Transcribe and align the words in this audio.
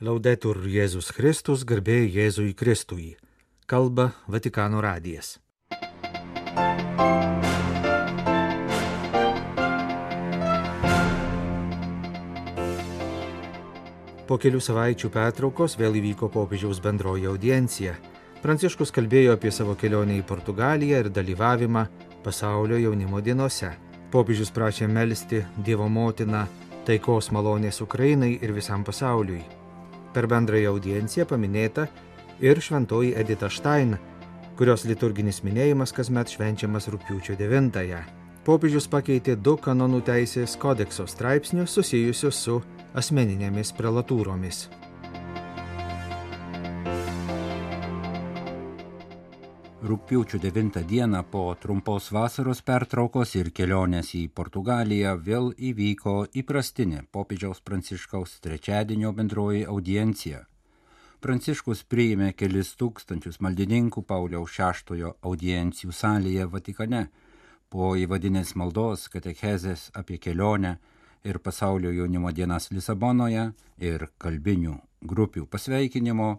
Laudetur 0.00 0.56
Jėzus 0.64 1.10
Kristus, 1.12 1.60
garbė 1.68 2.06
Jėzui 2.08 2.54
Kristui. 2.56 3.18
Kalba 3.68 4.06
Vatikano 4.32 4.80
radijas. 4.80 5.34
Po 14.24 14.40
kelių 14.40 14.62
savaičių 14.64 15.12
pertraukos 15.12 15.76
vėl 15.76 16.00
įvyko 16.00 16.32
popiežiaus 16.32 16.80
bendroji 16.80 17.28
audiencija. 17.28 17.92
Pranciškus 18.40 18.96
kalbėjo 18.96 19.36
apie 19.36 19.52
savo 19.52 19.76
kelionę 19.76 20.16
į 20.16 20.24
Portugaliją 20.24 21.04
ir 21.04 21.12
dalyvavimą 21.12 21.86
pasaulio 22.24 22.80
jaunimo 22.80 23.20
dienose. 23.20 23.74
Popiežius 24.08 24.48
prašė 24.48 24.88
melstį 24.88 25.44
Dievo 25.60 25.92
motiną 25.92 26.46
taikos 26.88 27.34
malonės 27.36 27.84
Ukrainai 27.84 28.38
ir 28.40 28.56
visam 28.56 28.80
pasauliui. 28.80 29.59
Per 30.14 30.26
bendrąją 30.26 30.72
audienciją 30.74 31.26
paminėta 31.30 31.86
ir 32.42 32.58
šventoji 32.62 33.14
Edita 33.20 33.50
Štain, 33.52 33.94
kurios 34.58 34.84
liturginis 34.88 35.42
minėjimas 35.46 35.94
kasmet 35.96 36.32
švenčiamas 36.32 36.90
rūpiučio 36.92 37.36
9-ąją. 37.38 38.00
Popiežius 38.44 38.88
pakeitė 38.90 39.36
du 39.36 39.56
kanonų 39.60 40.00
teisės 40.08 40.56
kodekso 40.58 41.06
straipsnius 41.06 41.76
susijusius 41.76 42.42
su 42.46 42.60
asmeninėmis 42.96 43.74
prelatūromis. 43.76 44.64
Rūpiučio 49.90 50.38
9 50.38 50.84
dieną 50.86 51.22
po 51.30 51.40
trumpos 51.62 52.12
vasaros 52.14 52.60
pertraukos 52.62 53.32
ir 53.34 53.48
kelionės 53.50 54.12
į 54.14 54.20
Portugaliją 54.38 55.16
vėl 55.28 55.48
įvyko 55.70 56.12
įprastinė 56.42 57.00
popiežiaus 57.16 57.58
Pranciškaus 57.66 58.36
trečiadienio 58.44 59.10
bendroji 59.16 59.64
audiencija. 59.72 60.44
Pranciškus 61.20 61.82
priėmė 61.90 62.28
kelis 62.38 62.70
tūkstančius 62.78 63.40
maldininkų 63.42 64.04
Pauliaus 64.12 64.60
VI 64.60 65.10
audiencijų 65.10 65.96
salėje 66.02 66.46
Vatikane 66.52 67.02
po 67.68 67.90
įvadinės 68.04 68.54
maldos 68.54 69.08
katechezės 69.10 69.88
apie 70.02 70.20
kelionę 70.22 70.76
ir 71.24 71.40
pasaulio 71.42 71.90
jaunimo 71.90 72.30
dienas 72.30 72.70
Lisabonoje 72.70 73.50
ir 73.90 74.06
kalbinių 74.22 74.78
grupių 75.02 75.48
pasveikinimo 75.50 76.36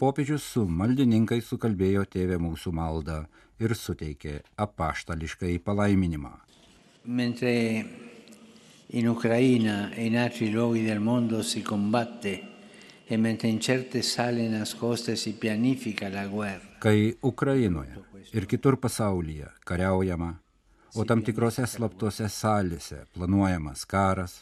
popiežius 0.00 0.44
su 0.54 0.64
maldininkais 0.64 1.44
sukalbėjo 1.52 2.06
tėvę 2.08 2.38
mūsų 2.40 2.72
maldą 2.72 3.18
ir 3.60 3.74
suteikė 3.76 4.38
apaštališkai 4.64 5.58
palaiminimą. 5.64 6.32
Mentre 7.04 7.52
in 8.96 9.08
Ucraina 9.08 9.90
e 9.94 10.06
in 10.06 10.16
altri 10.16 10.50
luoghi 10.50 10.84
del 10.86 11.00
mondo 11.00 11.42
si 11.42 11.62
combatte 11.62 12.34
e 13.06 13.16
mentre 13.16 13.48
in 13.48 13.60
certe 13.60 14.02
sale 14.02 14.48
nascoste 14.48 15.16
si 15.16 15.32
pianifica 15.32 16.08
la 16.08 16.26
guerra. 16.26 16.78
Kai 16.78 17.16
Ukrainoje 17.20 17.98
ir 18.32 18.46
kitur 18.46 18.78
pasaulyje 18.80 19.48
kariaujama, 19.64 20.34
o 20.94 21.04
tam 21.04 21.22
tikrose 21.26 21.66
slaptose 21.66 22.28
salėse 22.32 23.04
planuojamas 23.14 23.84
karas. 23.90 24.40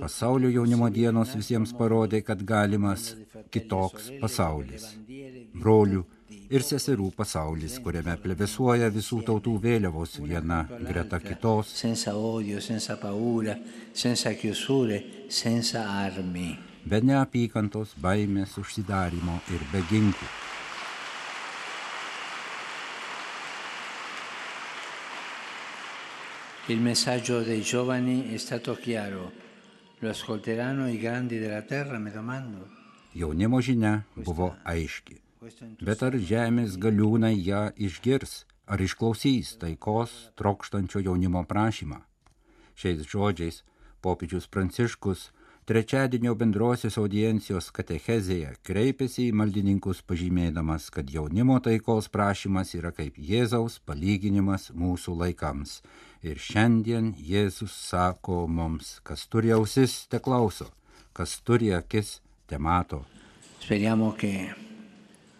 Pasaulio 0.00 0.50
jaunimo 0.54 0.90
dienos 0.90 1.34
visiems 1.36 1.74
parodė, 1.76 2.22
kad 2.22 2.42
galimas 2.46 3.14
kitoks 3.50 4.10
pasaulis. 4.22 4.86
Brolių 5.54 6.04
ir 6.50 6.64
seserų 6.66 7.10
pasaulis, 7.16 7.78
kuriame 7.84 8.16
plevesuoja 8.22 8.90
visų 8.94 9.22
tautų 9.26 9.56
vėliavos 9.64 10.18
viena 10.22 10.64
greta 10.86 11.20
kitos. 11.22 11.74
Be 16.90 17.00
neapykantos, 17.04 17.90
baimės, 18.00 18.56
užsidarimo 18.62 19.40
ir 19.52 19.66
be 19.72 19.82
ginklų. 19.90 20.30
Il 26.68 26.80
messaggio 26.80 27.40
dei 27.42 27.62
giovani 27.62 28.28
è 28.32 28.36
stato 28.36 28.74
chiaro. 28.74 29.32
Lo 29.98 30.10
ascolteranno 30.10 30.88
i 30.88 30.98
grandi 30.98 31.38
della 31.38 31.62
terra, 31.62 31.98
mi 31.98 32.10
domando. 32.10 32.68
Jaunimo 33.12 33.60
žinia 33.60 34.04
buvo 34.14 34.54
aiški. 34.62 35.16
Bet 35.80 36.04
ar 36.04 36.14
žemės 36.14 36.76
galiūnai 36.78 37.34
ją 37.42 37.64
išgirs, 37.74 38.44
ar 38.68 38.80
išklausys 38.84 39.56
taikos 39.58 40.12
trokštančio 40.38 41.02
jaunimo 41.08 41.42
prašymą? 41.48 42.04
Šiais 42.76 43.02
žodžiais 43.08 43.64
popiežius 44.04 44.46
Pranciškus 44.46 45.30
trečiadienio 45.64 46.36
bendrosios 46.36 46.96
audiencijos 47.00 47.72
katechezėje 47.74 48.52
kreipėsi 48.62 49.26
į 49.30 49.34
maldininkus 49.40 50.04
pažymėdamas, 50.06 50.88
kad 50.92 51.10
jaunimo 51.10 51.58
taikos 51.64 52.08
prašymas 52.12 52.76
yra 52.78 52.92
kaip 52.94 53.18
Jėzaus 53.18 53.80
palyginimas 53.84 54.70
mūsų 54.76 55.16
laikams 55.24 55.80
Ir 56.20 56.36
šiandien 56.36 57.14
Jėzus 57.16 57.72
sako 57.72 58.42
mums, 58.44 58.98
kas 59.00 59.22
turi 59.32 59.54
ausis, 59.56 60.02
te 60.12 60.18
klauso, 60.20 60.66
kas 61.16 61.38
turi 61.40 61.70
akis, 61.72 62.18
te 62.44 62.58
mato. 62.58 63.06
Speriamo 63.60 64.12
che 64.12 64.54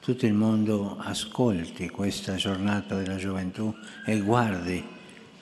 tutto 0.01 0.25
il 0.25 0.33
mondo 0.33 0.97
ascolti 0.97 1.91
questa 1.91 2.37
giornata 2.37 2.97
della 2.97 3.17
gioventù 3.17 3.75
e 4.07 4.21
guardi 4.23 4.83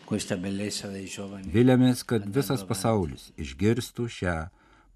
questa 0.05 0.37
bellezza 0.37 0.89
dei 0.89 1.07
giovani. 1.07 1.53
Vilėmės, 1.55 2.03
kad 2.03 2.27
visas 2.27 2.65
pasaulis 2.67 3.31
išgirstų 3.39 4.09
šią 4.11 4.37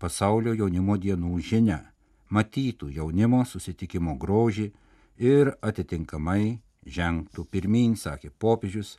pasaulio 0.02 0.56
jaunimo 0.58 0.98
dienų 0.98 1.38
žinią, 1.38 1.78
matytų 2.34 2.90
jaunimo 2.96 3.44
susitikimo 3.46 4.18
grožį 4.18 4.72
ir 5.22 5.54
atitinkamai 5.62 6.58
žengtų 6.82 7.46
pirmin, 7.46 7.94
sakė 7.94 8.32
popiežius, 8.42 8.96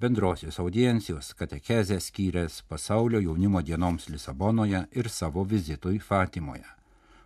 bendrosios 0.00 0.60
audiencijos 0.60 1.34
katechezę 1.34 2.00
skyręs 2.00 2.62
pasaulio 2.62 3.20
jaunimo 3.20 3.62
dienoms 3.62 4.08
Lisabonoje 4.08 4.84
ir 4.92 5.10
savo 5.10 5.44
vizitui 5.44 5.98
Fatimoje. 5.98 6.64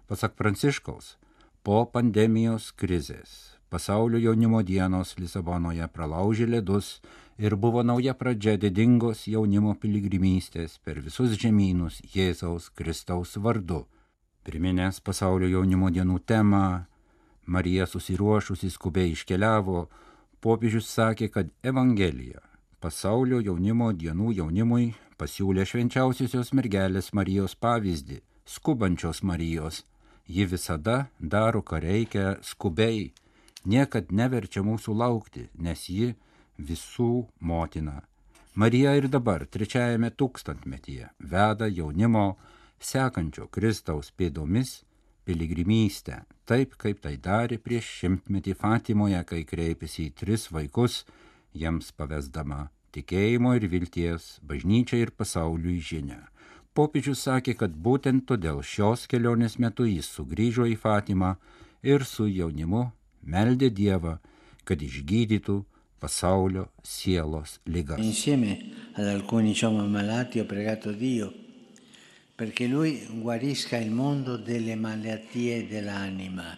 Pasak 0.06 0.34
Pranciškaus, 0.34 1.16
po 1.62 1.86
pandemijos 1.92 2.72
krizės 2.72 3.58
pasaulio 3.70 4.18
jaunimo 4.18 4.62
dienos 4.62 5.16
Lisabonoje 5.18 5.88
pralaužė 5.88 6.46
ledus 6.46 7.00
ir 7.38 7.56
buvo 7.56 7.82
nauja 7.82 8.14
pradžia 8.14 8.54
didingos 8.56 9.26
jaunimo 9.26 9.74
piligrimystės 9.74 10.78
per 10.84 11.00
visus 11.00 11.34
žemynus 11.42 11.98
Jėzaus 12.14 12.70
Kristaus 12.70 13.34
vardu. 13.36 13.86
Priminęs 14.46 15.00
pasaulio 15.00 15.48
jaunimo 15.48 15.90
dienų 15.90 16.20
temą, 16.22 16.84
Marija 17.46 17.86
susiruošusi 17.86 18.70
skubiai 18.70 19.10
iškeliavo, 19.10 19.88
popiežius 20.40 20.86
sakė, 20.86 21.28
kad 21.34 21.50
Evangelija 21.62 22.49
pasaulio 22.80 23.40
jaunimo 23.44 23.90
dienų 23.92 24.32
jaunimui 24.38 24.90
pasiūlė 25.20 25.66
švenčiausiosios 25.68 26.54
mergelės 26.56 27.12
Marijos 27.12 27.54
pavyzdį, 27.60 28.20
skubančios 28.48 29.22
Marijos. 29.22 29.82
Ji 30.30 30.46
visada 30.48 31.10
daro, 31.18 31.60
ką 31.60 31.80
reikia 31.82 32.36
skubiai, 32.46 33.10
niekad 33.66 34.12
neverčia 34.14 34.62
mūsų 34.64 34.94
laukti, 34.96 35.48
nes 35.58 35.88
ji 35.90 36.14
visų 36.56 37.26
motina. 37.40 38.00
Marija 38.54 38.94
ir 38.96 39.08
dabar, 39.10 39.44
trečiajame 39.46 40.10
tūkstantmetyje, 40.10 41.10
veda 41.20 41.68
jaunimo 41.68 42.36
sekančio 42.80 43.48
Kristaus 43.52 44.10
pėdomis 44.16 44.80
piligrimystę, 45.28 46.22
taip 46.48 46.74
kaip 46.80 47.02
tai 47.04 47.16
darė 47.20 47.60
prieš 47.62 47.90
šimtmetį 48.00 48.56
Fatimoje, 48.58 49.20
kai 49.26 49.44
kreipėsi 49.44 50.08
į 50.08 50.14
tris 50.22 50.48
vaikus 50.50 51.04
jiems 51.54 51.90
pavesdama 51.96 52.68
tikėjimo 52.94 53.54
ir 53.58 53.66
vilties 53.72 54.38
bažnyčiai 54.42 55.06
ir 55.06 55.10
pasauliui 55.14 55.78
žinę. 55.80 56.20
Popiežius 56.74 57.24
sakė, 57.26 57.56
kad 57.58 57.74
būtent 57.74 58.26
todėl 58.30 58.62
šios 58.62 59.06
kelionės 59.10 59.58
metu 59.58 59.86
jis 59.88 60.06
sugrįžo 60.14 60.68
į 60.70 60.76
Fatimą 60.78 61.34
ir 61.82 62.06
su 62.06 62.28
jaunimu 62.30 62.90
meldė 63.22 63.70
Dievą, 63.74 64.18
kad 64.64 64.82
išgydytų 64.82 65.64
pasaulio 66.00 66.68
sielos 66.82 67.58
lygas. 67.66 68.00
Dio 71.00 71.32
perché 72.40 72.66
lui 72.66 73.06
guarisca 73.20 73.76
il 73.76 73.90
mondo 73.90 74.38
delle 74.38 74.74
malattie 74.74 75.66
dell'anima, 75.68 76.56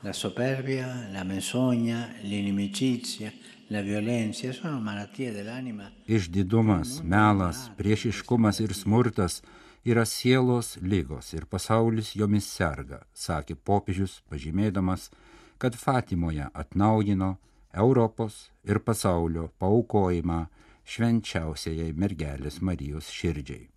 la 0.00 0.12
superbia, 0.12 1.08
la 1.10 1.24
menzogna, 1.24 2.12
l'inimicizia, 2.20 3.32
Išdidumas, 6.06 7.00
melas, 7.04 7.70
priešiškumas 7.78 8.60
ir 8.60 8.74
smurtas 8.76 9.40
yra 9.84 10.04
sielos 10.04 10.76
lygos 10.82 11.32
ir 11.32 11.46
pasaulis 11.50 12.12
jomis 12.14 12.46
serga, 12.46 13.02
sakė 13.14 13.56
popiežius, 13.56 14.20
pažymėdamas, 14.30 15.10
kad 15.58 15.74
Fatimoje 15.78 16.48
atnaujino 16.54 17.36
Europos 17.72 18.50
ir 18.68 18.78
pasaulio 18.84 19.48
paukojimą 19.58 20.46
švenčiausiai 20.84 21.92
mergelės 21.96 22.60
Marijos 22.60 23.08
širdžiai. 23.10 23.68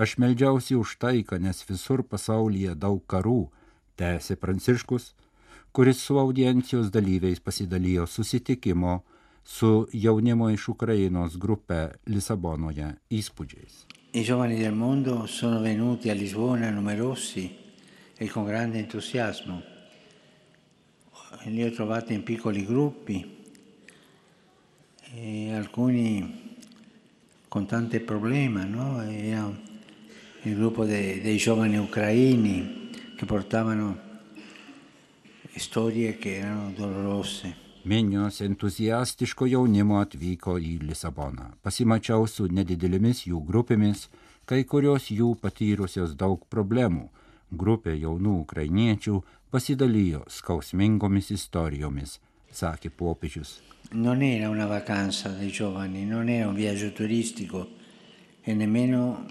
Aš 0.00 0.16
meldžiausi 0.22 0.76
už 0.78 0.96
taiką, 1.02 1.38
nes 1.40 1.64
visur 1.68 2.02
pasaulyje 2.02 2.74
daug 2.74 3.02
karų, 3.06 3.50
tęsė 4.00 4.36
Pranciškus, 4.40 5.14
kuris 5.72 5.98
su 6.02 6.18
audiencijos 6.18 6.90
dalyviais 6.90 7.40
pasidalijo 7.40 8.06
susitikimo 8.06 9.00
su 9.44 9.88
jaunimo 9.92 10.50
iš 10.50 10.68
Ukrainos 10.68 11.36
grupe 11.38 11.88
Lisabonoje 12.06 12.94
įspūdžiais. 13.10 13.86
I 14.12 14.24
giovani 14.24 14.58
del 14.58 14.74
mondo 14.74 15.26
sono 15.26 15.60
venuti 15.60 16.10
a 16.10 16.14
Lisbona 16.14 16.70
numerosi 16.70 17.50
e 18.18 18.28
con 18.28 18.44
grande 18.44 18.78
entusiasmo. 18.78 19.62
Li 21.44 21.62
ho 21.62 21.70
trovati 21.70 22.12
in 22.12 22.22
piccoli 22.22 22.66
gruppi, 22.66 23.38
e 25.14 25.52
alcuni 25.52 26.56
con 27.48 27.66
tanti 27.66 28.00
problemi, 28.00 28.68
no? 28.68 29.02
Il 30.42 30.56
gruppo 30.56 30.84
de, 30.84 31.20
dei 31.20 31.36
giovani 31.36 31.76
ucraini 31.76 32.90
che 33.16 33.26
portavano 33.26 34.08
storie 35.56 36.16
che 36.16 36.36
erano 36.36 36.72
dolorose. 36.74 37.68
Minios 37.84 38.42
entuziastiško 38.44 39.46
jaunimo 39.48 39.96
atvyko 40.02 40.58
į 40.60 40.74
Lisaboną. 40.84 41.46
Pasimačiau 41.64 42.26
su 42.28 42.44
nedidelėmis 42.52 43.22
jų 43.30 43.40
grupėmis, 43.48 44.02
kai 44.44 44.66
kurios 44.68 45.08
jų 45.08 45.30
patyrusios 45.40 46.12
daug 46.12 46.44
problemų. 46.52 47.08
Grupė 47.50 47.96
jaunų 47.96 48.34
ukrainiečių 48.42 49.16
pasidalijo 49.50 50.26
skausmingomis 50.28 51.32
istorijomis, 51.32 52.18
sakė 52.52 52.92
popiežius. 52.92 53.56
Non 53.92 54.20
era 54.22 54.50
una 54.50 54.68
vacanza 54.68 55.32
dei 55.40 55.50
giovani, 55.50 56.04
non 56.04 56.28
era 56.28 56.48
un 56.48 56.54
viaggio 56.54 56.92
turistico 56.92 57.66
e 58.44 58.54
nemmeno 58.54 59.24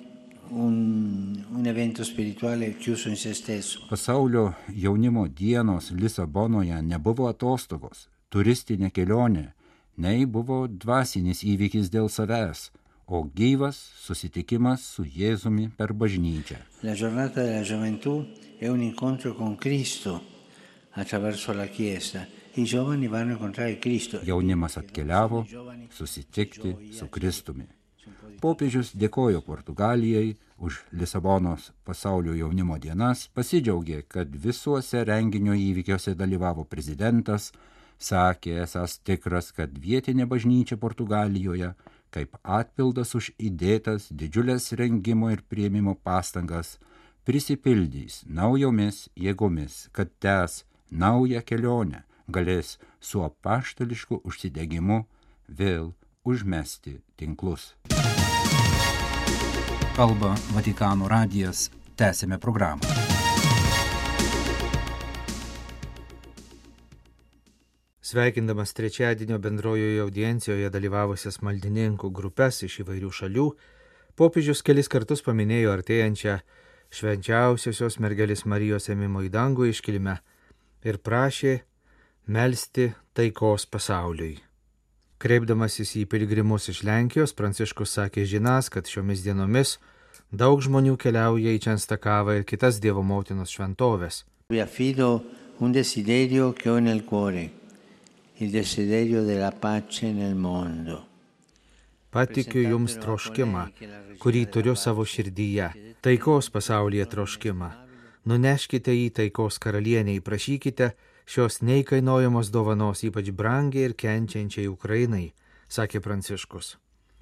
un, 0.50 1.46
un 1.54 1.66
evento 1.66 2.04
spirituale 2.04 2.76
chiuso 2.78 3.10
in 3.10 3.16
se 3.16 3.34
stesso. 3.34 3.86
Pasaulio 3.90 4.56
jaunimo 4.74 5.28
dienos 5.28 5.92
Lisabonoje 5.92 6.82
nebuvo 6.82 7.28
atostogos, 7.28 8.10
turistinė 8.30 8.92
kelionė, 8.94 9.54
nei 9.98 10.26
buvo 10.26 10.68
dvasinis 10.68 11.44
įvykis 11.44 11.90
dėl 11.94 12.10
savęs, 12.10 12.70
o 13.08 13.24
gyvas 13.36 13.78
susitikimas 14.06 14.86
su 14.96 15.04
Jėzumi 15.04 15.70
per 15.78 15.94
bažnyčią. 15.94 16.60
La 16.84 16.94
giornata 16.94 17.42
della 17.44 17.64
gioventù 17.64 18.26
è 18.60 18.68
un 18.68 18.82
incontro 18.82 19.34
con 19.36 19.56
Cristo 19.58 20.22
attraverso 20.92 21.54
la 21.54 21.68
Chiesa. 21.68 22.28
Jaunimas 24.24 24.78
atkeliavo 24.78 25.46
susitikti 25.90 26.76
su 26.92 27.08
Kristumi. 27.08 27.68
Popiežius 28.42 28.94
dėkojo 28.96 29.42
Portugalijai 29.46 30.36
už 30.60 30.80
Lisabonos 30.92 31.70
pasaulio 31.84 32.34
jaunimo 32.36 32.78
dienas, 32.80 33.28
pasidžiaugė, 33.36 34.04
kad 34.08 34.32
visuose 34.32 35.04
renginio 35.04 35.54
įvykiuose 35.54 36.16
dalyvavo 36.20 36.66
prezidentas, 36.66 37.52
sakė 38.00 38.62
esas 38.64 38.98
tikras, 39.04 39.52
kad 39.52 39.76
vietinė 39.78 40.26
bažnyčia 40.30 40.80
Portugalijoje, 40.80 41.74
kaip 42.10 42.40
atpildas 42.44 43.14
už 43.16 43.32
įdėtas 43.38 44.10
didžiulės 44.10 44.72
rengimo 44.80 45.30
ir 45.34 45.44
prieimimo 45.46 45.96
pastangas, 46.04 46.78
prisipildys 47.28 48.24
naujomis 48.26 49.08
jėgomis, 49.16 49.88
kad 49.92 50.10
tęs 50.24 50.64
naują 50.90 51.44
kelionę, 51.46 52.04
galės 52.28 52.78
su 53.00 53.22
apaštališku 53.26 54.22
užsidegimu 54.24 55.04
vėl 55.48 55.94
užmesti 56.26 57.00
tinklus. 57.20 57.76
Kalba 60.00 60.36
Vatikano 60.56 61.10
radijas, 61.12 61.68
tęsėme 62.00 62.40
programą. 62.40 63.19
Sveikindamas 68.10 68.74
trečiadienio 68.74 69.38
bendrojoje 69.38 70.00
audiencijoje 70.02 70.70
dalyvavusias 70.74 71.36
maldininkų 71.46 72.10
grupės 72.10 72.64
iš 72.66 72.80
įvairių 72.82 73.10
šalių, 73.14 73.44
popiežius 74.18 74.64
kelis 74.66 74.90
kartus 74.90 75.22
paminėjo 75.22 75.76
artėjančią 75.76 76.40
švenčiausiosios 76.90 78.00
mergelės 78.02 78.48
Marijos 78.50 78.90
ėmimo 78.90 79.22
į 79.28 79.30
dangų 79.36 79.68
iškilmę 79.70 80.16
ir 80.90 80.98
prašė 81.06 81.54
melstį 82.26 82.88
taikos 83.14 83.68
pasauliui. 83.70 84.40
Kreipdamasis 85.22 85.94
į 86.02 86.08
pilgrimus 86.10 86.66
iš 86.74 86.82
Lenkijos, 86.90 87.36
Pranciškus 87.38 87.94
sakė 88.00 88.26
žinas, 88.26 88.74
kad 88.74 88.90
šiomis 88.90 89.22
dienomis 89.22 89.76
daug 90.34 90.66
žmonių 90.66 90.98
keliauja 90.98 91.54
į 91.54 91.62
Čenstakavą 91.68 92.40
ir 92.42 92.50
kitas 92.50 92.82
Dievo 92.82 93.06
motinos 93.06 93.54
šventovės. 93.54 94.24
Il 98.40 98.50
desiderio 98.52 99.24
della 99.24 99.52
pace 99.52 100.12
nel 100.12 100.36
mondo. 100.36 101.06
Patikiu 102.10 102.64
jums 102.66 102.98
troškimą, 102.98 103.68
kurį 104.18 104.44
turiu 104.50 104.74
savo 104.76 105.06
širdyje, 105.06 105.70
taikos 106.02 106.50
pasaulyje 106.50 107.06
troškimą. 107.14 107.70
Nuneškite 108.26 108.96
į 108.96 109.08
taikos 109.22 109.62
karalieniai, 109.62 110.24
prašykite 110.26 110.92
šios 111.30 111.62
neįkainojamos 111.62 112.50
dovanos 112.50 113.06
ypač 113.06 113.30
brangiai 113.32 113.92
ir 113.92 113.96
kenčiančiai 113.96 114.68
Ukrainai, 114.68 115.28
sakė 115.70 116.02
Pranciškus. 116.02 116.78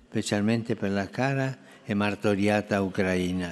specialmente 0.07 0.75
per 0.75 0.91
la 0.91 1.09
cara 1.09 1.57
e 1.83 1.93
martoriata 1.93 2.79
Ucraina. 2.81 3.51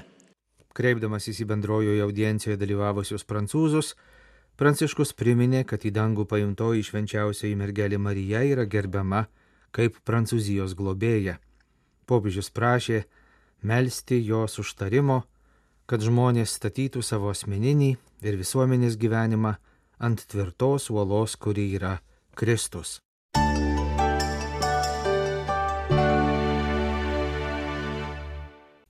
Kreipdamasis 0.75 1.41
į 1.43 1.47
bendrojoje 1.51 2.01
audiencijoje 2.03 2.57
dalyvavusius 2.59 3.27
prancūzus, 3.27 3.93
Pranciškus 4.55 5.11
priminė, 5.19 5.65
kad 5.67 5.83
į 5.83 5.91
dangų 5.91 6.23
paimtoji 6.31 6.85
švenčiausioji 6.87 7.57
mergelė 7.59 7.99
Marija 7.99 8.43
yra 8.47 8.63
gerbiama 8.63 9.25
kaip 9.75 9.99
Prancūzijos 10.07 10.77
globėja. 10.79 11.37
Popiežius 12.07 12.51
prašė 12.55 13.03
melstį 13.67 14.21
jos 14.29 14.59
užtarimo, 14.63 15.23
kad 15.85 16.05
žmonės 16.05 16.55
statytų 16.55 17.03
savo 17.03 17.33
asmeninį 17.33 17.95
ir 18.23 18.39
visuomenės 18.39 18.95
gyvenimą 19.01 19.57
ant 19.99 20.23
tvirtos 20.31 20.87
uolos, 20.93 21.35
kuri 21.35 21.73
yra 21.75 21.97
Kristus. 22.35 23.01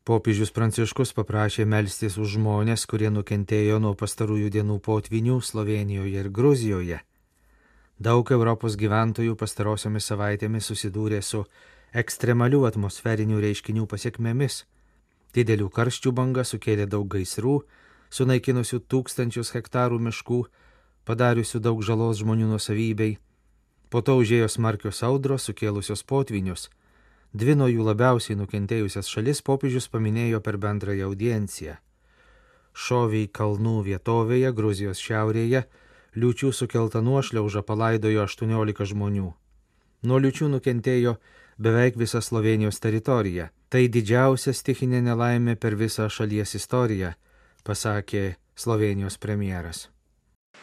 Popiežius 0.05 0.51
Pranciškus 0.53 1.15
paprašė 1.17 1.63
melstis 1.65 2.19
už 2.21 2.35
žmonės, 2.35 2.83
kurie 2.85 3.09
nukentėjo 3.09 3.79
nuo 3.81 3.95
pastarųjų 3.97 4.51
dienų 4.53 4.75
potvinių 4.85 5.39
Slovenijoje 5.41 6.21
ir 6.21 6.29
Gruzijoje. 6.29 6.99
Daug 7.97 8.29
Europos 8.35 8.75
gyventojų 8.77 9.33
pastarosiomis 9.33 10.05
savaitėmis 10.11 10.69
susidūrė 10.69 11.23
su 11.25 11.41
ekstremalių 11.97 12.61
atmosferinių 12.69 13.41
reiškinių 13.47 13.87
pasiekmėmis. 13.89 14.59
Didelių 15.33 15.71
karščių 15.73 16.13
banga 16.13 16.45
sukėlė 16.45 16.85
daug 16.85 17.09
gaisrų, 17.09 17.63
sunaikinusių 18.13 18.83
tūkstančius 18.85 19.55
hektarų 19.57 19.97
miškų, 20.05 20.41
padariusių 21.09 21.65
daug 21.65 21.81
žalos 21.81 22.21
žmonių 22.21 22.53
nusavybei. 22.53 23.17
Po 23.89 24.05
to 24.05 24.21
užėjo 24.21 24.53
smarkios 24.53 25.01
audros, 25.01 25.49
sukėlusios 25.49 26.05
potvinius. 26.05 26.69
Dvi 27.35 27.55
nuo 27.59 27.65
jų 27.67 27.83
labiausiai 27.83 28.37
nukentėjusias 28.39 29.09
šalis 29.11 29.41
popiežius 29.43 29.89
paminėjo 29.91 30.39
per 30.43 30.55
bendrąją 30.55 31.09
audienciją. 31.09 31.73
Šoviai 32.71 33.27
kalnų 33.27 33.81
vietovėje 33.87 34.51
Gruzijos 34.55 35.01
šiaurėje 35.03 35.65
liučių 36.15 36.53
sukelta 36.55 37.01
nuošliauža 37.03 37.65
palaidojo 37.67 38.23
18 38.23 38.87
žmonių. 38.93 39.33
Nuo 40.07 40.21
liučių 40.23 40.47
nukentėjo 40.53 41.17
beveik 41.59 41.99
visa 41.99 42.21
Slovenijos 42.23 42.79
teritorija. 42.79 43.49
Tai 43.67 43.83
didžiausia 43.91 44.55
stichinė 44.55 45.01
nelaimė 45.03 45.57
per 45.59 45.75
visą 45.75 46.07
šalies 46.07 46.55
istoriją, 46.55 47.15
pasakė 47.67 48.35
Slovenijos 48.55 49.19
premjeras. 49.19 49.89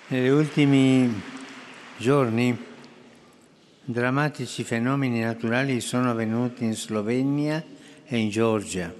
Negli 0.08 0.32
ultimi 0.32 1.12
giorni 2.00 2.54
drammatici 3.92 4.64
fenomeni 4.64 5.20
naturali 5.20 5.80
sono 5.80 6.10
avvenuti 6.10 6.64
in 6.64 6.74
Slovenia 6.74 7.62
e 8.04 8.18
in 8.18 8.28
Georgia, 8.30 8.92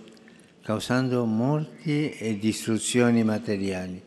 causando 0.63 1.25
morti 1.25 2.11
e 2.11 2.39
distruzioni 2.39 3.25
materiali. 3.25 4.03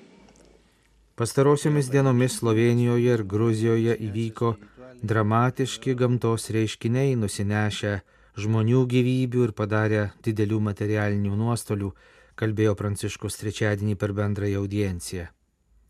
Pastarosiomis 1.15 1.89
dienomis 1.89 2.38
Slovenijoje 2.38 3.13
ir 3.13 3.25
Gruzijoje 3.25 3.96
įvyko 4.08 4.56
dramatiški 5.01 5.96
gamtos 5.96 6.50
reiškiniai 6.51 7.15
nusinešę 7.15 7.94
žmonių 8.36 8.82
gyvybių 8.92 9.46
ir 9.48 9.54
padarę 9.56 10.01
didelių 10.25 10.60
materialinių 10.70 11.36
nuostolių, 11.39 11.94
kalbėjo 12.36 12.75
Pranciškus 12.75 13.39
trečiadienį 13.39 13.96
per 13.96 14.12
bendrąją 14.13 14.60
audienciją. 14.60 15.30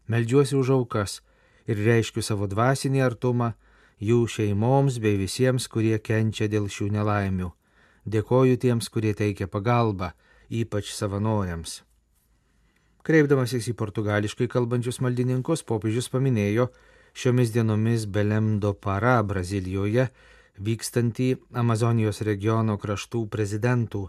Meldžiuosi 0.07 0.55
už 0.55 0.75
aukas 0.77 1.21
ir 1.65 1.81
reiškiu 1.81 2.21
savo 2.21 2.45
dvasinį 2.47 3.01
artumą 3.01 3.55
jų 4.01 4.25
šeimoms 4.27 4.99
bei 4.99 5.17
visiems, 5.19 5.67
kurie 5.71 5.97
kenčia 5.99 6.47
dėl 6.51 6.67
šių 6.71 6.91
nelaimių. 6.97 7.51
Dėkoju 8.05 8.57
tiems, 8.61 8.89
kurie 8.93 9.13
teikia 9.17 9.47
pagalbą, 9.47 10.11
ypač 10.49 10.91
savanoriams. 10.93 11.81
Kreipdamasis 13.05 13.69
į 13.69 13.75
portugališkai 13.77 14.47
kalbančius 14.49 14.99
maldininkus, 15.01 15.61
popiežius 15.61 16.09
paminėjo 16.09 16.69
šiomis 17.13 17.51
dienomis 17.53 18.05
Belemdo 18.09 18.73
para 18.73 19.19
Brazilijoje 19.23 20.07
vykstantį 20.57 21.35
Amazonijos 21.61 22.21
regiono 22.25 22.77
kraštų 22.81 23.25
prezidentų 23.29 24.07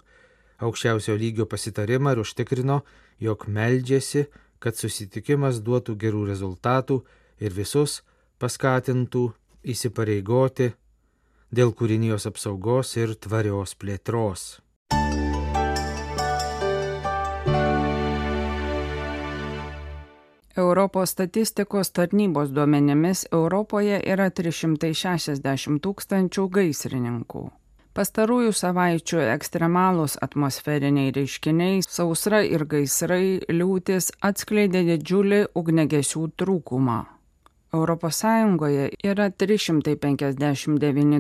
aukščiausio 0.64 1.16
lygio 1.20 1.46
pasitarimą 1.46 2.14
ir 2.14 2.22
užtikrino, 2.22 2.80
jog 3.20 3.46
meldžiasi, 3.48 4.26
kad 4.58 4.78
susitikimas 4.78 5.60
duotų 5.60 5.96
gerų 6.00 6.24
rezultatų 6.30 7.02
ir 7.40 7.52
visus 7.52 8.00
paskatintų 8.40 9.26
įsipareigoti 9.66 10.70
dėl 11.50 11.74
kūrinijos 11.74 12.28
apsaugos 12.30 12.94
ir 13.00 13.16
tvarios 13.18 13.74
plėtros. 13.78 14.46
Europos 20.56 21.10
statistikos 21.10 21.90
tarnybos 21.92 22.48
duomenimis 22.56 23.26
Europoje 23.32 23.98
yra 24.12 24.30
360 24.32 25.82
tūkstančių 25.84 26.44
gaisrininkų. 26.48 27.42
Pastarųjų 27.96 28.52
savaičių 28.56 29.20
ekstremalūs 29.34 30.16
atmosferiniai 30.24 31.12
reiškiniai, 31.16 31.82
sausra 31.84 32.42
ir 32.44 32.64
gaisrai, 32.68 33.40
liūtis 33.48 34.10
atskleidė 34.20 34.84
didžiulį 34.88 35.42
ugnegesių 35.56 36.24
trūkumą. 36.40 37.15
ES 37.76 38.22
yra 39.04 39.28
359 39.30 41.12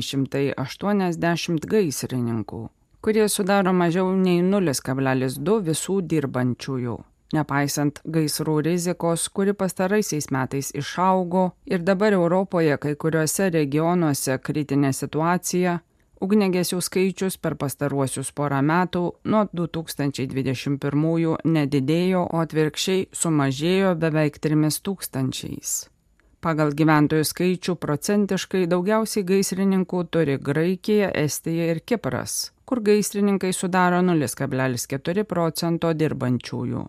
780 0.00 1.70
gaisrininkų, 1.74 2.60
kurie 3.00 3.28
sudaro 3.28 3.72
mažiau 3.72 4.12
nei 4.16 4.42
0,2 4.42 5.56
visų 5.70 6.00
dirbančiųjų. 6.12 6.98
Nepaisant 7.32 8.02
gaisrų 8.04 8.58
rizikos, 8.66 9.28
kuri 9.32 9.54
pastaraisiais 9.56 10.28
metais 10.34 10.68
išaugo 10.76 11.46
ir 11.64 11.80
dabar 11.80 12.12
Europoje 12.12 12.76
kai 12.82 12.92
kuriuose 12.94 13.48
regionuose 13.54 14.36
kritinė 14.38 14.92
situacija, 14.92 15.78
ugnegesių 16.22 16.78
skaičius 16.86 17.36
per 17.42 17.56
pastaruosius 17.60 18.30
porą 18.36 18.60
metų 18.66 19.02
nuo 19.32 19.42
2021 19.52 21.36
nedidėjo, 21.56 22.22
o 22.30 22.42
atvirkščiai 22.44 23.08
sumažėjo 23.22 23.96
beveik 24.04 24.38
3000. 24.38 25.90
Pagal 26.42 26.72
gyventojų 26.78 27.26
skaičių 27.26 27.76
procentiškai 27.82 28.64
daugiausiai 28.70 29.26
gaisrininkų 29.26 30.06
turi 30.10 30.38
Graikija, 30.38 31.12
Estija 31.14 31.68
ir 31.74 31.84
Kipras, 31.86 32.50
kur 32.66 32.82
gaisrininkai 32.82 33.52
sudaro 33.54 34.00
0,4 34.02 35.22
procento 35.28 35.92
dirbančiųjų 35.94 36.88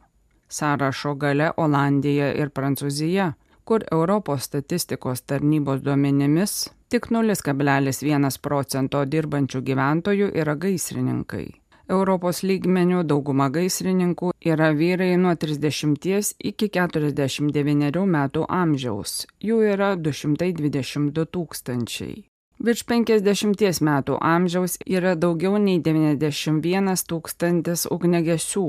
sąrašo 0.54 1.16
gale 1.16 1.52
Olandija 1.58 2.30
ir 2.38 2.52
Prancūzija, 2.54 3.32
kur 3.66 3.84
Europos 3.92 4.44
statistikos 4.50 5.22
tarnybos 5.22 5.82
duomenimis 5.84 6.70
tik 6.90 7.10
0,1 7.12 8.40
procento 8.42 9.04
dirbančių 9.06 9.62
gyventojų 9.70 10.32
yra 10.44 10.56
gaisrininkai. 10.56 11.46
Europos 11.92 12.44
lygmenių 12.48 13.02
dauguma 13.04 13.50
gaisrininkų 13.52 14.32
yra 14.54 14.70
vyrai 14.78 15.16
nuo 15.20 15.34
30 15.36 16.36
iki 16.52 16.70
49 16.70 18.06
metų 18.18 18.46
amžiaus, 18.48 19.26
jų 19.44 19.58
yra 19.74 19.96
222 20.00 21.26
tūkstančiai. 21.36 22.24
Virš 22.64 22.86
50 22.88 23.82
metų 23.84 24.18
amžiaus 24.22 24.78
yra 24.88 25.18
daugiau 25.20 25.58
nei 25.60 25.82
91 25.84 27.04
tūkstantis 27.10 27.88
ugnegesių, 27.92 28.68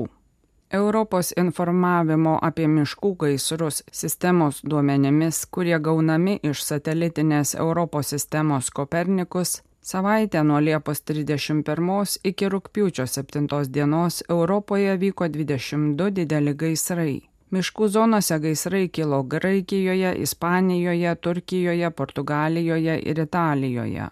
Europos 0.73 1.29
informavimo 1.37 2.39
apie 2.41 2.65
miškų 2.67 3.11
gaisrus 3.21 3.83
sistemos 3.91 4.61
duomenimis, 4.65 5.45
kurie 5.45 5.77
gaunami 5.79 6.39
iš 6.43 6.63
satelitinės 6.65 7.53
Europos 7.55 8.09
sistemos 8.09 8.71
Kopernikus, 8.71 9.61
savaitę 9.81 10.43
nuo 10.43 10.59
Liepos 10.59 11.01
31 11.01 12.17
iki 12.23 12.49
rūpiučio 12.49 13.05
7 13.05 13.69
dienos 13.69 14.23
Europoje 14.29 14.97
vyko 14.97 15.27
22 15.27 16.09
dideli 16.11 16.53
gaisrai. 16.53 17.21
Miškų 17.51 17.87
zonose 17.87 18.39
gaisrai 18.41 18.89
kilo 18.89 19.23
Graikijoje, 19.23 20.15
Ispanijoje, 20.25 21.15
Turkijoje, 21.15 21.91
Portugalijoje 21.91 22.99
ir 22.99 23.19
Italijoje. 23.19 24.09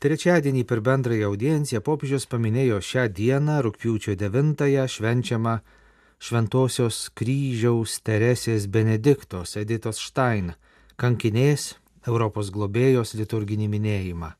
Trečiadienį 0.00 0.62
per 0.64 0.80
bendrąją 0.80 1.26
audienciją 1.28 1.82
popiežius 1.84 2.24
paminėjo 2.32 2.78
šią 2.80 3.02
dieną, 3.16 3.58
rūpiučio 3.66 4.14
9-ąją, 4.16 4.86
švenčiamą 4.88 5.58
Šventojios 6.20 7.00
kryžiaus 7.12 7.98
Teresės 8.00 8.64
Benediktos 8.72 9.58
Editos 9.60 10.00
Štain, 10.00 10.54
kankinės 10.96 11.74
Europos 12.08 12.48
globėjos 12.48 13.12
liturginį 13.20 13.68
minėjimą. 13.74 14.30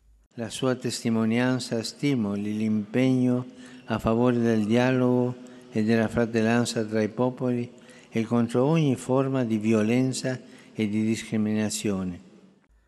La 0.40 0.48
sua 0.48 0.78
testimonianza 0.80 1.82
stimoli 1.84 2.56
l'impegno 2.56 3.44
a 3.92 4.00
favore 4.00 4.40
del 4.40 4.64
dialogo 4.64 5.34
e 5.74 5.84
della 5.84 6.08
fratellanza 6.08 6.86
tra 6.86 7.04
i 7.04 7.12
popoli 7.12 7.68
e 8.08 8.24
contro 8.24 8.64
ogni 8.64 8.96
forma 8.96 9.44
di 9.44 9.58
violenza 9.58 10.38
e 10.72 10.88
di 10.88 11.04
discriminazione. 11.04 12.29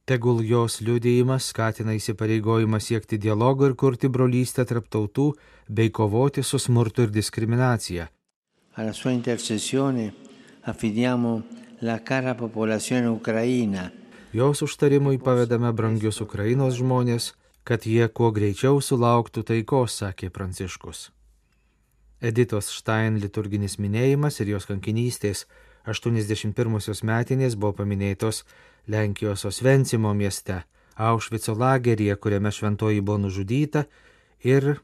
Tegul 0.03 0.41
jos 0.43 0.81
liudėjimas 0.83 1.47
skatina 1.53 1.95
įsipareigojimą 1.95 2.81
siekti 2.83 3.21
dialogo 3.23 3.69
ir 3.69 3.77
kurti 3.79 4.09
brolystę 4.11 4.65
tarp 4.67 4.89
tautų 4.91 5.29
bei 5.69 5.93
kovoti 5.95 6.43
su 6.43 6.59
smurtu 6.59 7.07
ir 7.07 7.13
diskriminacija. 7.15 8.09
Alla 8.75 8.93
sua 8.93 9.13
intercessione 9.13 10.09
affidiamo 10.65 11.43
la 11.83 12.01
cara 12.03 12.35
popolazione 12.35 13.09
ucraina. 13.09 13.93
Jos 14.33 14.63
užtarimui 14.67 15.21
pavedame 15.23 15.71
brangius 15.73 16.21
Ukrainos 16.21 16.81
žmonės, 16.81 17.35
kad 17.63 17.87
jie 17.87 18.09
kuo 18.09 18.33
greičiau 18.35 18.81
sulauktų 18.83 19.45
taikos, 19.47 20.01
sakė 20.03 20.33
Pranciškus. 20.35 21.13
Editos 22.23 22.73
Štain 22.75 23.21
liturginis 23.23 23.79
minėjimas 23.79 24.41
ir 24.43 24.57
jos 24.57 24.67
kankinystės 24.67 25.47
81 25.87 27.03
metinės 27.07 27.55
buvo 27.55 27.73
paminėtos 27.83 28.43
Lenkijos 28.87 29.45
Osvencimo 29.45 30.15
mieste, 30.15 30.63
Aušvico 30.95 31.55
lageryje, 31.55 32.17
kuriame 32.17 32.51
šventoji 32.51 33.01
buvo 33.01 33.19
nužudyta, 33.19 33.85
ir 34.43 34.75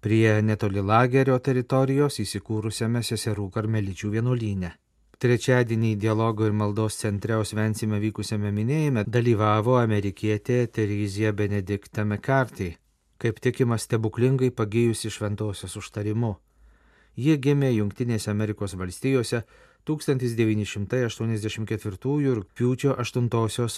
prie 0.00 0.42
netoli 0.42 0.80
lagerio 0.80 1.38
teritorijos 1.38 2.20
įsikūrusiame 2.22 3.02
seserų 3.04 3.48
karmeličių 3.56 4.12
vienuolyne. 4.16 4.70
Trečiadienį 5.20 5.96
dialogo 6.00 6.46
ir 6.48 6.54
maldos 6.56 6.94
centre 6.96 7.36
Osvencime 7.36 7.98
vykusiame 8.00 8.52
minėjime 8.56 9.04
dalyvavo 9.04 9.74
amerikietė 9.76 10.62
Terizija 10.72 11.34
Benedikta 11.36 12.06
McCarthy, 12.06 12.70
kaip 13.20 13.40
tikima 13.44 13.76
stebuklingai 13.76 14.48
pagyjusi 14.50 15.12
šventosios 15.12 15.76
užtarimu. 15.76 16.38
Ji 17.20 17.36
gimė 17.36 17.68
Junktinėse 17.74 18.30
Amerikos 18.32 18.72
valstijose 18.80 19.42
1984 19.88 22.34
rūpiučio 22.38 22.90
8 22.98 23.28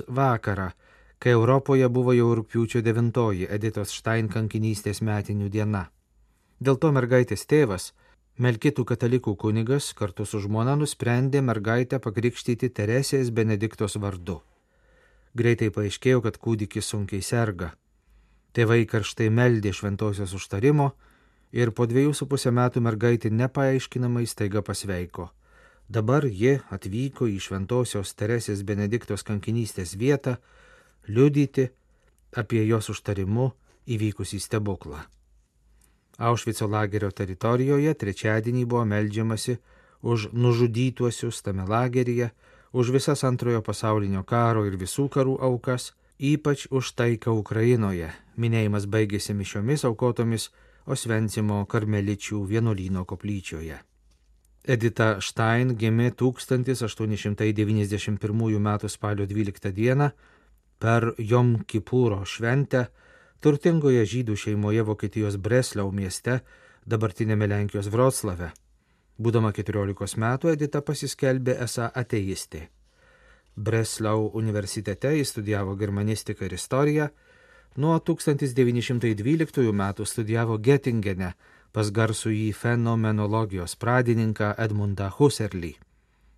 vakarą, 0.08 0.70
kai 1.18 1.30
Europoje 1.30 1.88
buvo 1.88 2.12
jau 2.12 2.34
rūpiučio 2.34 2.82
9 2.82 3.46
Editos 3.48 3.92
Štain 3.92 4.28
kankinystės 4.28 5.02
metinių 5.02 5.48
diena. 5.48 5.90
Dėl 6.60 6.76
to 6.76 6.92
mergaitės 6.92 7.46
tėvas, 7.46 7.92
Melkitų 8.40 8.86
katalikų 8.88 9.34
kunigas, 9.36 9.90
kartu 9.92 10.24
su 10.24 10.38
žmona 10.40 10.72
nusprendė 10.80 11.42
mergaitę 11.44 11.98
pakrikštyti 12.00 12.70
Teresės 12.72 13.28
Benediktos 13.28 13.98
vardu. 14.00 14.38
Greitai 15.36 15.68
paaiškėjo, 15.68 16.22
kad 16.24 16.38
kūdikis 16.40 16.88
sunkiai 16.94 17.20
serga. 17.20 17.74
Tėvai 18.56 18.86
karštai 18.88 19.28
meldė 19.28 19.74
šventosios 19.76 20.32
užtarimo 20.32 20.94
ir 21.52 21.74
po 21.76 21.84
dviejų 21.84 22.14
su 22.16 22.26
pusę 22.26 22.54
metų 22.56 22.80
mergaitė 22.80 23.28
nepaaiškinamai 23.30 24.24
staiga 24.24 24.64
pasveiko. 24.64 25.28
Dabar 25.88 26.24
ji 26.26 26.58
atvyko 26.70 27.26
į 27.28 27.38
Šventojios 27.42 28.14
Teresės 28.14 28.62
Benediktos 28.64 29.24
kankinystės 29.26 29.96
vietą 29.98 30.36
liudyti 31.08 31.68
apie 32.36 32.62
jos 32.66 32.88
užtarimu 32.92 33.50
įvykusį 33.86 34.40
stebuklą. 34.40 35.02
Aušvico 36.18 36.68
lagerio 36.68 37.10
teritorijoje 37.10 37.94
trečiadienį 37.94 38.64
buvo 38.64 38.84
melžiamasi 38.84 39.58
už 40.02 40.28
nužudytuosius 40.32 41.42
tame 41.42 41.64
lageryje, 41.66 42.30
už 42.72 42.90
visas 42.90 43.24
antrojo 43.24 43.62
pasaulinio 43.62 44.22
karo 44.24 44.64
ir 44.66 44.76
visų 44.80 45.08
karų 45.12 45.38
aukas, 45.40 45.92
ypač 46.18 46.66
už 46.70 46.94
taiką 46.96 47.34
Ukrainoje. 47.36 48.12
Minėjimas 48.36 48.86
baigėsi 48.86 49.34
mišiomis 49.34 49.84
aukotomis 49.84 50.50
Osvencimo 50.86 51.62
karmeličių 51.66 52.42
vienuolyno 52.46 53.04
koplyčioje. 53.06 53.78
Edita 54.62 55.16
Štain 55.18 55.72
gimė 55.74 56.12
1891 56.14 58.62
m. 58.62 58.68
spalio 58.88 59.26
12 59.26 59.72
d. 59.74 60.10
Per 60.78 61.14
Jom 61.18 61.66
Kipūro 61.66 62.22
šventę 62.22 62.86
turtingoje 63.42 64.06
žydų 64.06 64.38
šeimoje 64.38 64.86
Vokietijos 64.86 65.34
Breslau 65.36 65.90
mieste, 65.90 66.46
dabartinėme 66.86 67.50
Lenkijos 67.50 67.90
Vroclave. 67.90 68.52
Būdama 69.18 69.50
14 69.52 70.16
metų 70.22 70.52
Edita 70.54 70.80
pasiskelbė 70.80 71.58
esą 71.66 71.90
ateistė. 71.94 72.68
Breslau 73.56 74.30
universitete 74.38 75.10
jis 75.16 75.28
studijavo 75.34 75.74
germanistiką 75.76 76.44
ir 76.46 76.52
istoriją, 76.54 77.08
nuo 77.82 77.98
1912 77.98 79.72
metų 79.74 80.06
studijavo 80.06 80.58
Gettingene 80.58 81.34
pas 81.72 81.88
garsų 81.90 82.32
į 82.36 82.48
fenomenologijos 82.56 83.76
pradininką 83.80 84.52
Edmundą 84.60 85.08
Husserlį. 85.16 85.72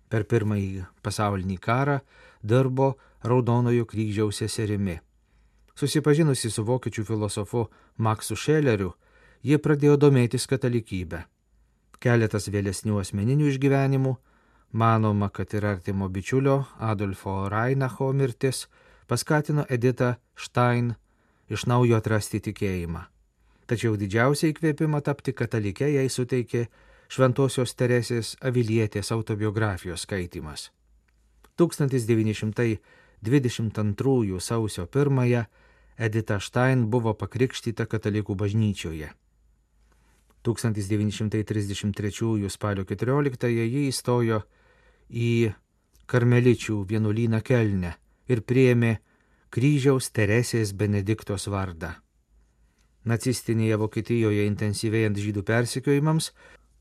Per 0.09 0.23
pirmąjį 0.31 0.85
pasaulinį 1.03 1.57
karą 1.59 1.99
dirbo 2.43 2.95
Raudonojo 3.25 3.85
kryžiaus 3.89 4.39
seserimi. 4.39 4.99
Susipažinusi 5.75 6.51
su 6.51 6.63
vokiečių 6.63 7.03
filosofu 7.03 7.65
Maksu 7.97 8.37
Šeleriu, 8.39 8.93
ji 9.43 9.57
pradėjo 9.59 9.97
domėtis 9.99 10.47
katalikybę. 10.47 11.25
Keletas 11.99 12.47
vėlesnių 12.53 13.01
asmeninių 13.01 13.49
išgyvenimų, 13.51 14.13
manoma, 14.71 15.29
kad 15.29 15.53
ir 15.57 15.65
artimo 15.65 16.07
bičiulio 16.09 16.61
Adolfo 16.79 17.49
Reinacho 17.49 18.11
mirtis 18.13 18.67
paskatino 19.07 19.65
Editą 19.69 20.15
Stein 20.35 20.93
iš 21.49 21.65
naujo 21.69 21.97
atrasti 21.97 22.39
tikėjimą. 22.39 23.14
Tačiau 23.65 23.97
didžiausią 23.97 24.47
įkvėpimą 24.53 25.01
tapti 25.01 25.33
katalikė 25.33 25.89
jai 25.95 26.09
suteikė 26.09 26.67
Šventojios 27.09 27.75
Teresės 27.77 28.35
Avilietės 28.41 29.11
autobiografijos 29.13 30.01
skaitimas. 30.05 30.71
1922 31.57 34.39
sausio 34.39 34.85
1 34.85 35.45
Edita 35.97 36.39
Štain 36.39 36.89
buvo 36.91 37.13
pakrikštyta 37.15 37.85
katalikų 37.87 38.35
bažnyčioje. 38.35 39.09
1933 40.45 42.49
spalio 42.49 42.85
14 42.85 43.47
ji 43.49 43.87
įstojo 43.89 44.41
į 45.09 45.53
karmeličių 46.05 46.85
vienuolyną 46.85 47.41
Kelne 47.41 47.95
ir 48.29 48.41
priėmė 48.41 48.97
kryžiaus 49.49 50.11
Teresės 50.11 50.73
Benediktos 50.73 51.47
vardą. 51.47 52.04
Nacistinėje 53.05 53.77
Vokietijoje 53.77 54.47
intensyvėjant 54.49 55.19
žydų 55.21 55.43
persikiojimams, 55.45 56.31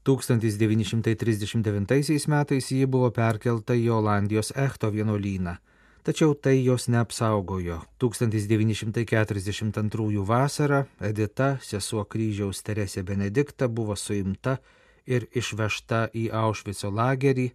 1939 0.05 2.29
metais 2.29 2.73
ji 2.73 2.87
buvo 2.87 3.11
perkelta 3.11 3.75
į 3.77 3.91
Olandijos 3.99 4.53
Echto 4.57 4.91
vienuolyną, 4.93 5.57
tačiau 6.05 6.35
tai 6.35 6.65
jos 6.65 6.89
neapsaugojo. 6.93 7.81
1942 8.01 10.25
vasarą 10.29 10.85
Edita, 11.01 11.59
sesuo 11.61 12.05
kryžiaus 12.05 12.63
Teresė 12.63 13.03
Benedikta, 13.03 13.69
buvo 13.69 13.97
suimta 13.97 14.59
ir 15.07 15.27
išvežta 15.33 16.09
į 16.13 16.31
Aušvico 16.33 16.91
lagerį, 16.93 17.53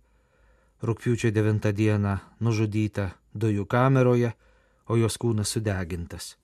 rūpiučio 0.81 1.31
9 1.33 1.73
dieną 1.73 2.17
nužudyta 2.41 3.09
dujų 3.33 3.65
kameroje, 3.65 4.33
o 4.89 4.97
jos 4.97 5.17
kūnas 5.21 5.49
sudegintas. 5.53 6.37